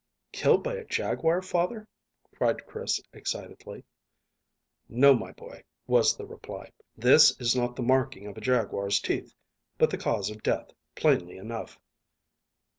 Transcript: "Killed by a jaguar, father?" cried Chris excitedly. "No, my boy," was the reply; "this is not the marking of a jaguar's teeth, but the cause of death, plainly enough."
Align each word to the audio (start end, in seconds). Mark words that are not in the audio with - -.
"Killed 0.31 0.63
by 0.63 0.73
a 0.73 0.83
jaguar, 0.83 1.43
father?" 1.43 1.87
cried 2.35 2.65
Chris 2.65 2.99
excitedly. 3.13 3.83
"No, 4.89 5.13
my 5.13 5.31
boy," 5.31 5.63
was 5.85 6.17
the 6.17 6.25
reply; 6.25 6.71
"this 6.97 7.39
is 7.39 7.55
not 7.55 7.75
the 7.75 7.83
marking 7.83 8.25
of 8.25 8.35
a 8.35 8.41
jaguar's 8.41 8.99
teeth, 8.99 9.35
but 9.77 9.91
the 9.91 9.99
cause 9.99 10.31
of 10.31 10.41
death, 10.41 10.71
plainly 10.95 11.37
enough." 11.37 11.79